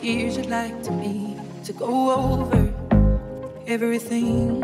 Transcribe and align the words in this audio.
these 0.00 0.16
years 0.16 0.36
you'd 0.36 0.46
like 0.46 0.82
to 0.82 0.90
be 0.92 1.36
to 1.64 1.72
go 1.72 2.10
over 2.10 2.72
everything. 3.66 4.60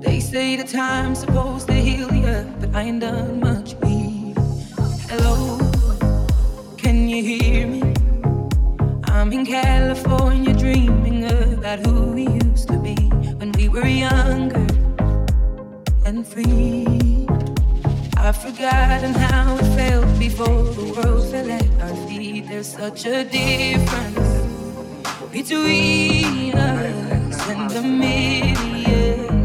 They 0.00 0.20
say 0.20 0.56
the 0.56 0.64
time's 0.64 1.20
supposed 1.20 1.66
to 1.68 1.74
heal 1.74 2.12
you, 2.12 2.46
but 2.60 2.74
I 2.74 2.82
ain't 2.82 3.00
done 3.00 3.40
much. 3.40 3.74
Either. 3.84 4.40
Hello, 5.08 5.58
can 6.76 7.08
you 7.08 7.22
hear 7.22 7.66
me? 7.66 7.82
I'm 9.04 9.32
in 9.32 9.44
California 9.44 10.54
dreaming 10.54 11.24
about 11.24 11.80
who 11.86 12.12
we 12.12 12.28
used 12.28 12.68
to 12.68 12.78
be 12.78 12.96
when 13.38 13.52
we 13.52 13.68
were 13.68 13.86
younger 13.86 14.66
and 16.06 16.26
free. 16.26 17.26
I've 18.16 18.36
forgotten 18.36 19.14
how 19.14 19.56
it 19.56 19.68
felt 19.76 20.18
before 20.18 20.64
the 20.78 20.92
world 20.94 21.30
fell 21.30 21.50
at 21.50 21.82
our 21.82 22.08
feet. 22.08 22.46
There's 22.48 22.68
such 22.68 23.06
a 23.06 23.24
difference 23.24 24.27
between 25.30 26.54
us 26.54 27.48
and 27.48 27.70
the 27.70 27.82
media. 27.82 29.37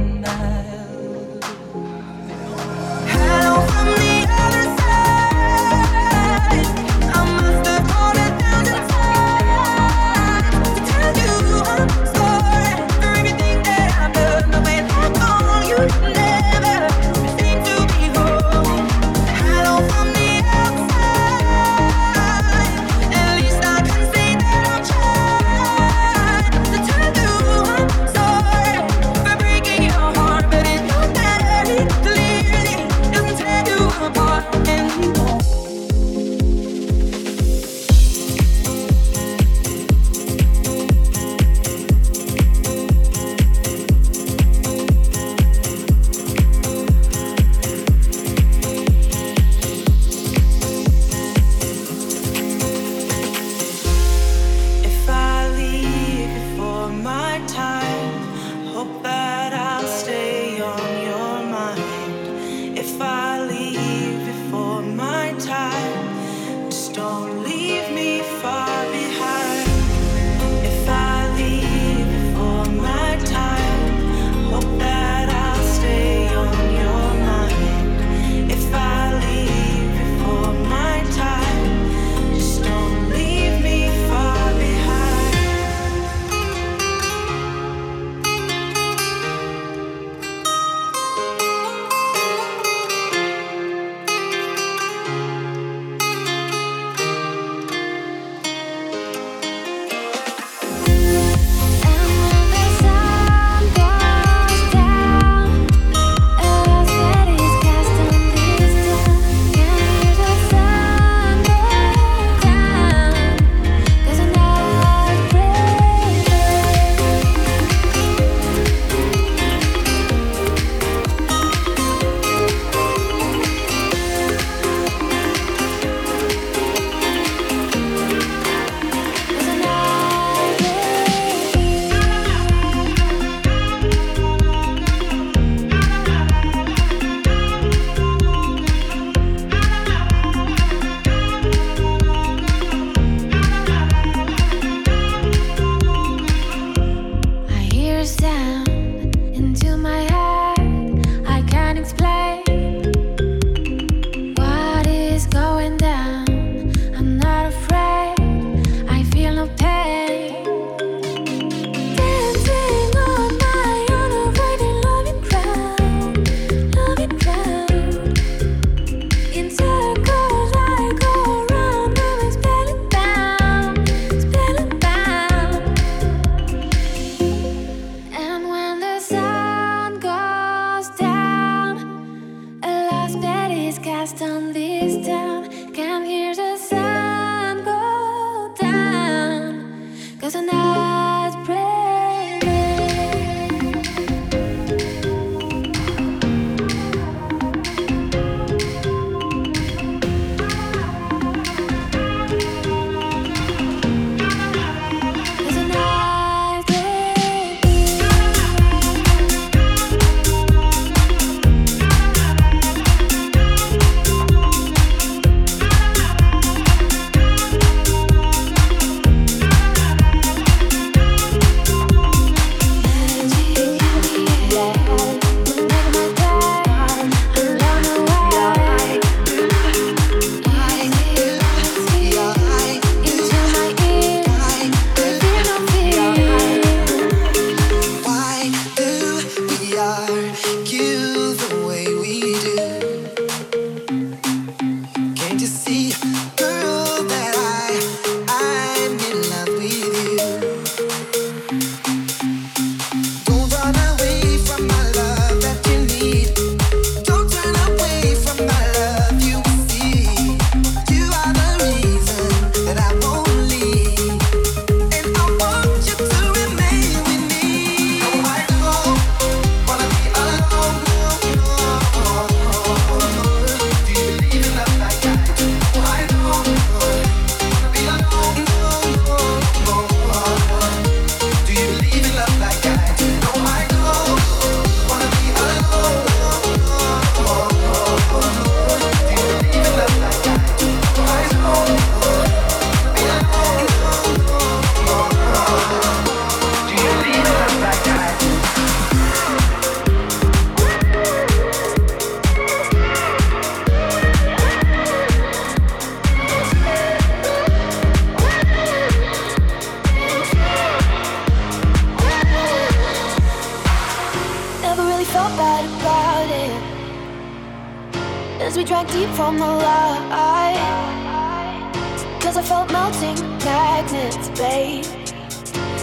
Magnets, 324.14 324.40
babe. 324.40 324.86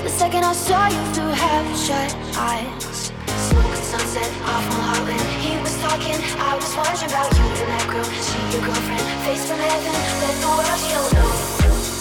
The 0.03 0.09
second 0.09 0.45
I 0.45 0.53
saw 0.53 0.87
you 0.89 1.03
through 1.15 1.33
half 1.33 1.67
shut 1.79 2.15
eyes. 2.37 3.13
Smoke 3.49 3.65
and 3.65 3.85
sunset 3.85 4.31
off 4.45 4.67
Mulholland. 4.69 5.21
He 5.41 5.57
was 5.61 5.77
talking, 5.81 6.17
I 6.39 6.55
was 6.55 6.77
wondering 6.77 7.11
about 7.11 7.31
you 7.37 7.45
and 7.45 7.71
that 7.73 7.87
girl. 7.91 8.05
She 8.05 8.39
your 8.53 8.65
girlfriend, 8.67 9.07
face 9.25 9.45
from 9.49 9.59
heaven. 9.59 9.95
Let 10.23 10.37
the 10.41 10.49
world 10.49 10.81
you 10.91 11.03
know. 11.15 11.31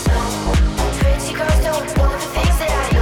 No. 0.10 0.22
Pretty 1.00 1.34
girls 1.34 1.60
don't 1.64 1.86
know 1.98 2.10
the 2.12 2.28
things 2.36 2.58
that 2.60 2.72
I 2.72 2.94
know. 2.94 2.99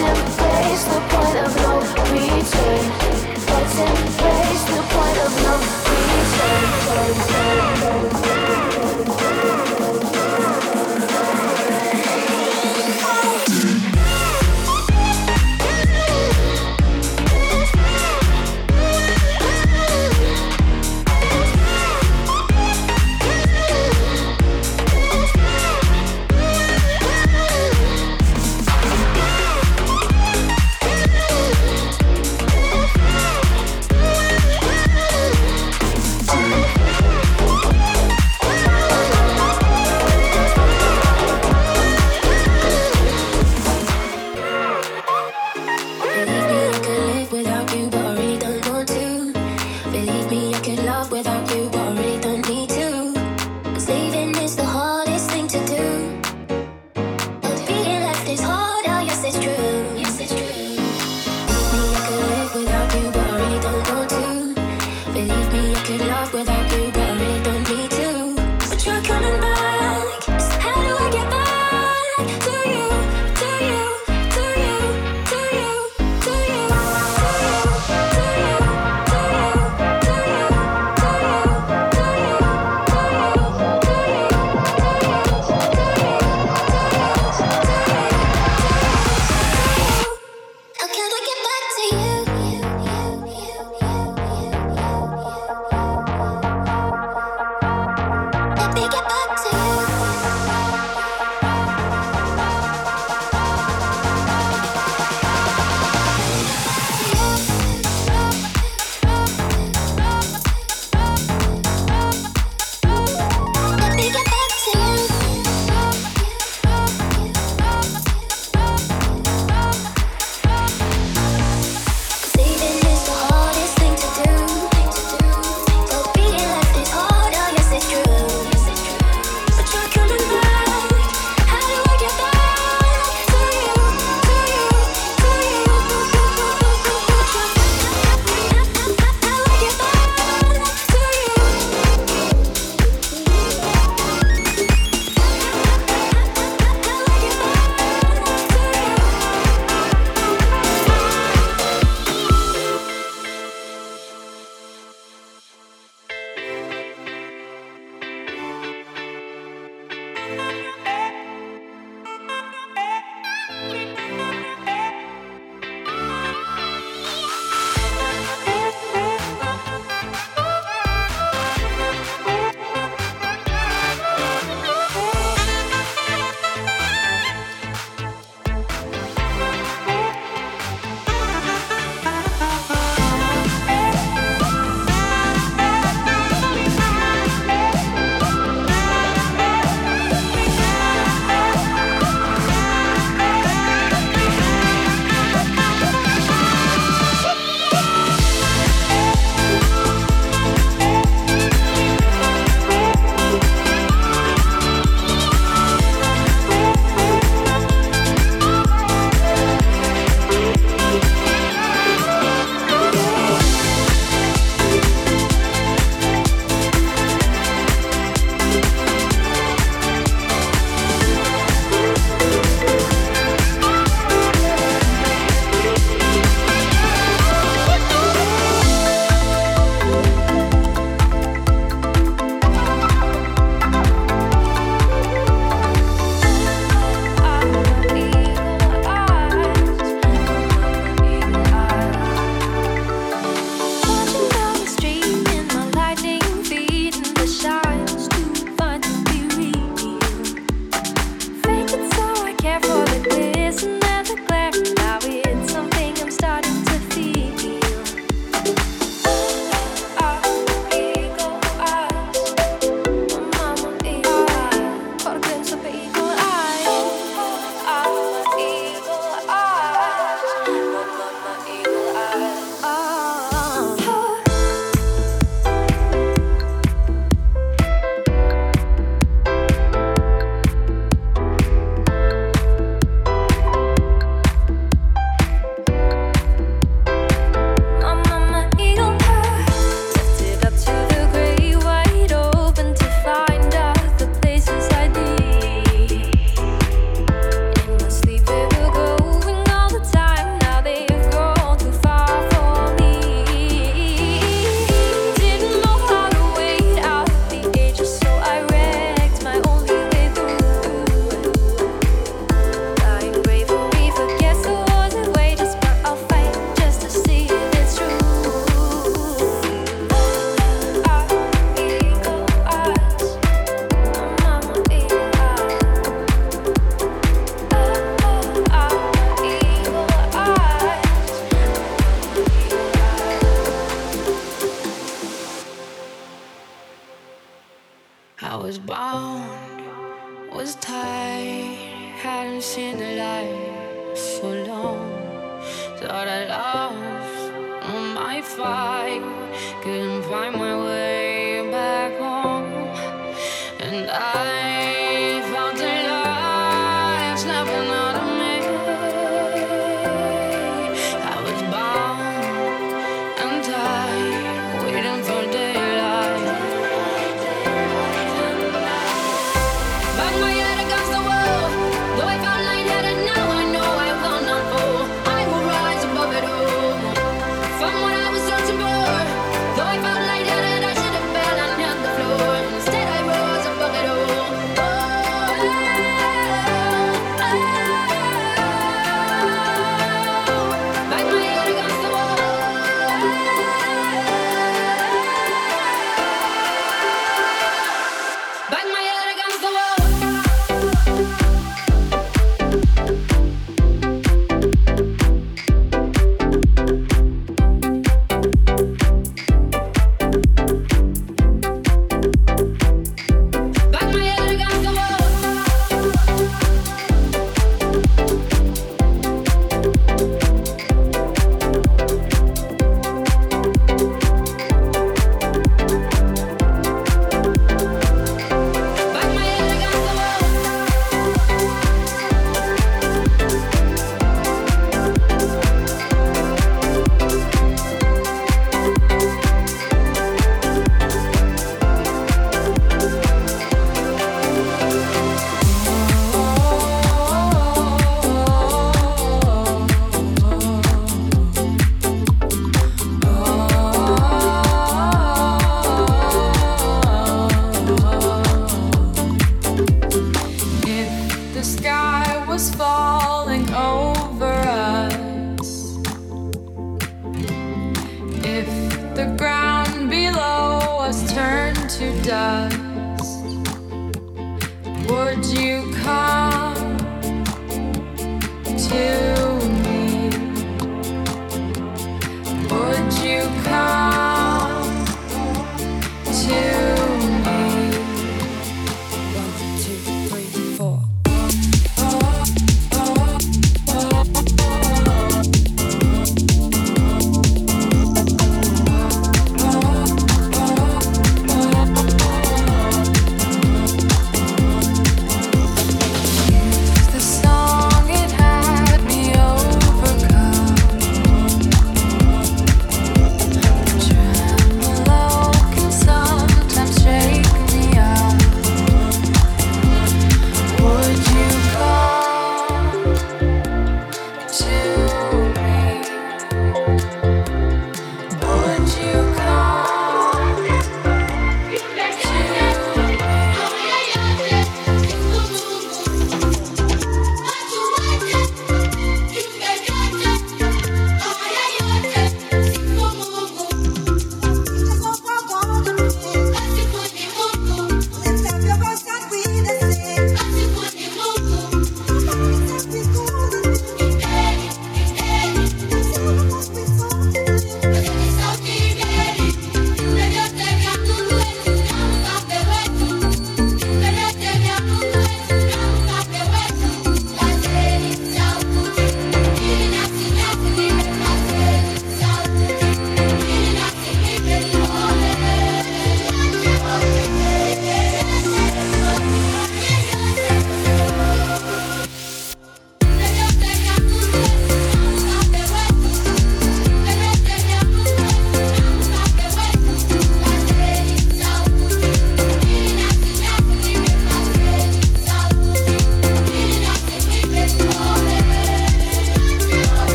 Embrace 0.00 0.84
the 0.84 1.00
point 1.10 1.36
of 1.36 1.52
no 1.56 1.58
no 1.62 1.80
retreat. 2.12 2.84
let's 3.48 3.78
embrace 3.78 4.64
the 4.64 4.82
point 4.92 5.18
of 5.26 5.47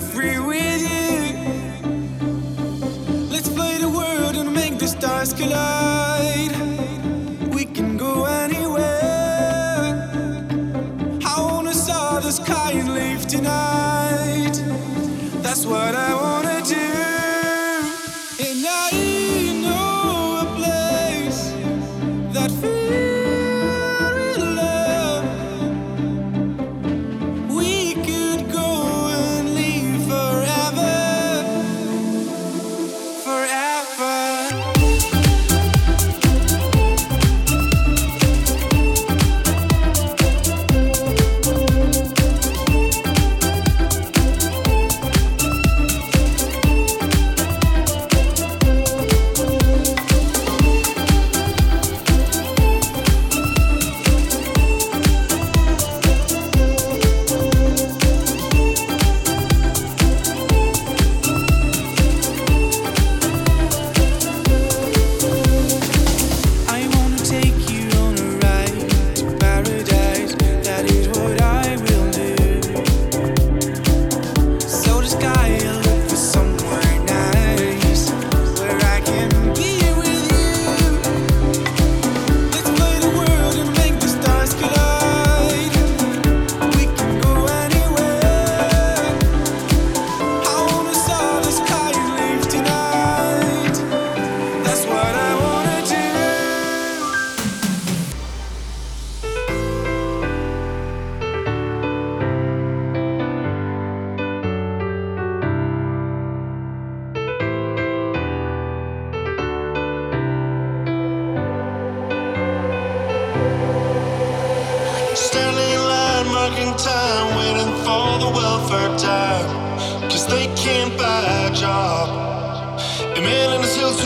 free 0.00 0.37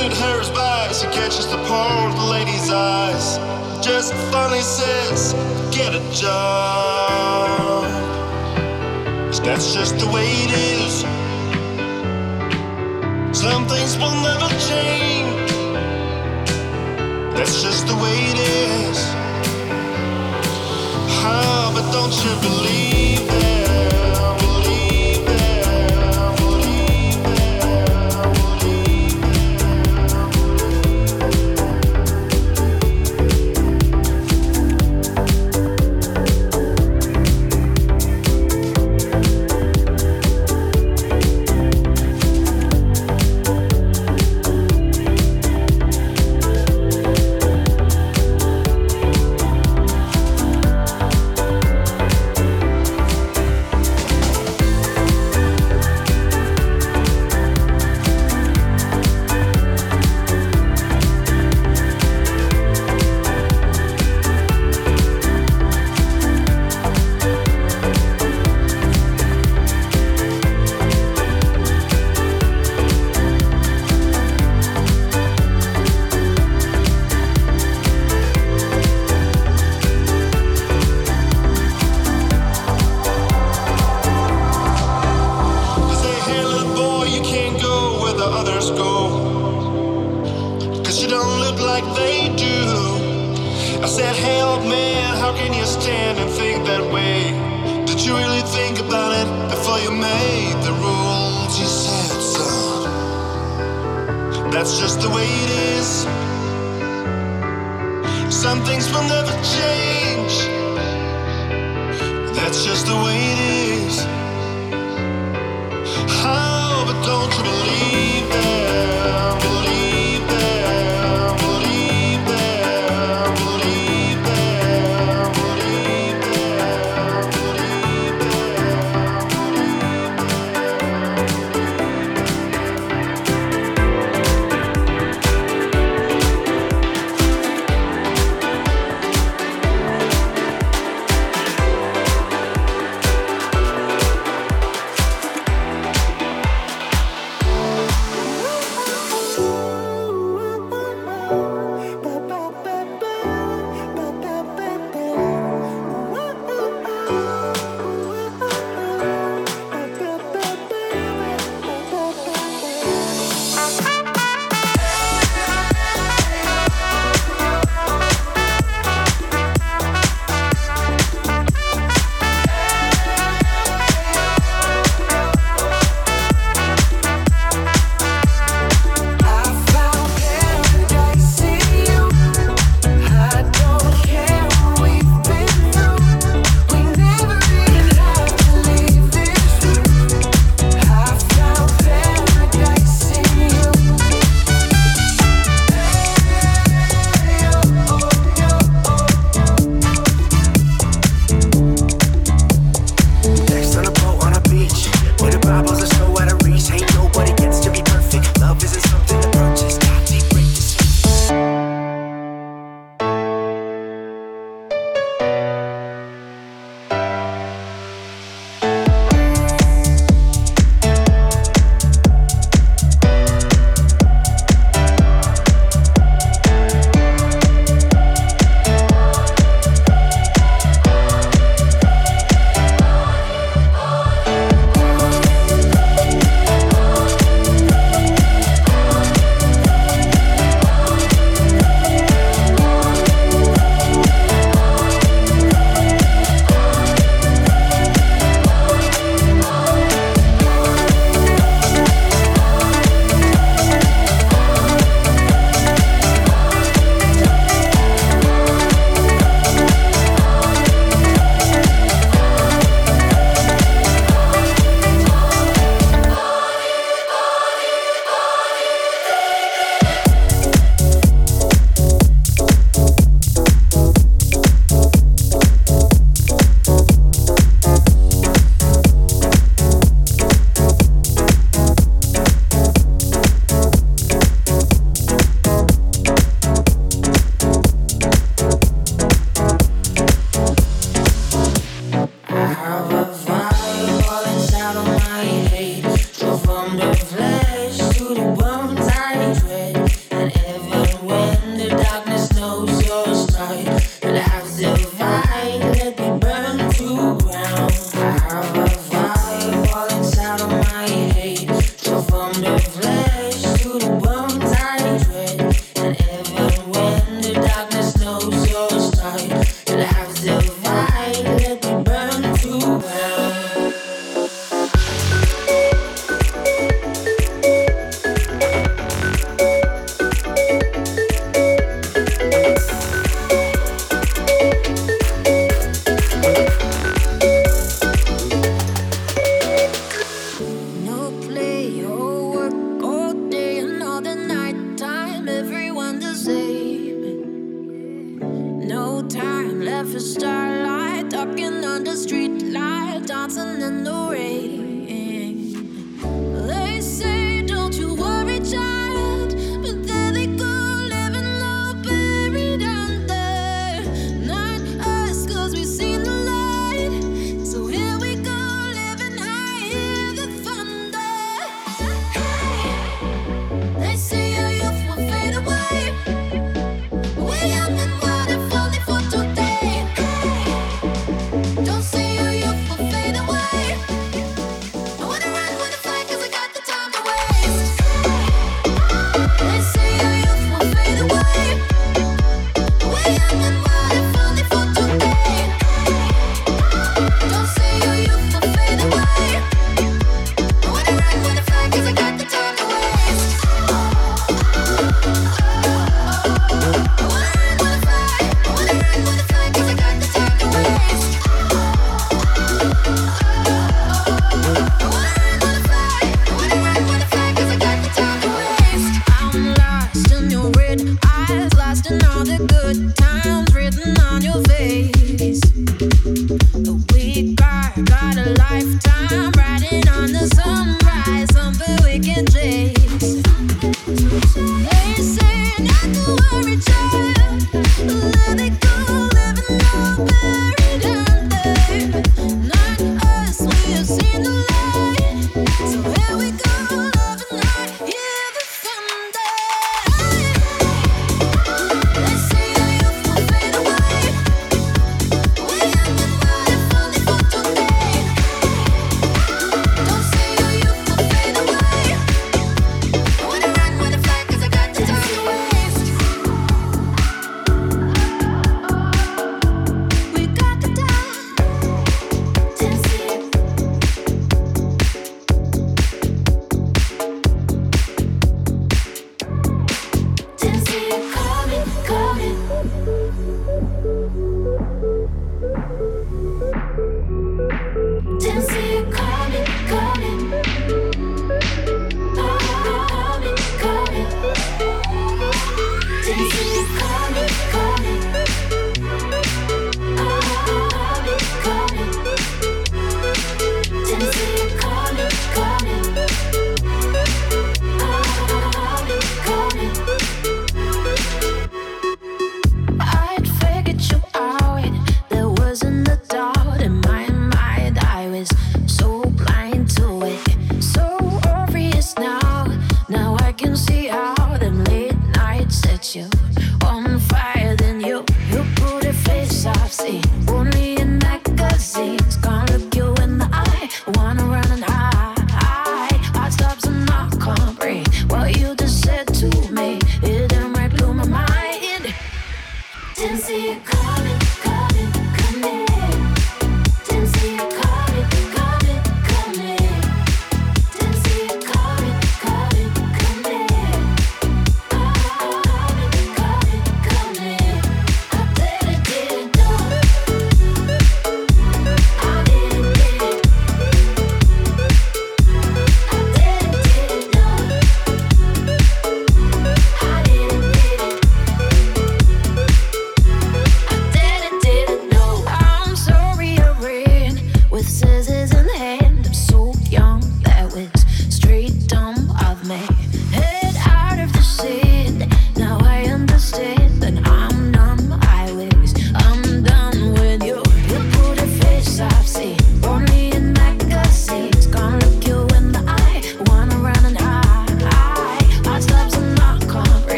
in 0.00 0.10
her 0.12 0.40
by 0.54 0.92
She 0.92 1.06
catches 1.06 1.46
the 1.46 1.58
porn 1.68 2.14
the 2.16 2.24
lady's 2.24 2.70
eyes. 2.70 3.38
Just 3.84 4.12
funny 4.32 4.60
says, 4.62 5.34
get 5.70 5.94
a 5.94 6.02
job. 6.12 7.84
That's 9.44 9.72
just 9.74 9.98
the 9.98 10.06
way 10.06 10.28
it 10.44 10.52
is. 10.52 11.00
Some 13.36 13.66
things 13.66 13.96
will 13.98 14.16
never 14.22 14.48
change. 14.68 15.50
That's 17.36 17.62
just 17.62 17.86
the 17.86 17.96
way 17.96 18.16
it 18.32 18.38
is. 18.38 18.98
Ah, 21.24 21.72
but 21.74 21.90
don't 21.90 22.16
you 22.24 22.34
believe 22.48 23.44
it? 23.44 23.49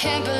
We 0.00 0.04
can 0.04 0.39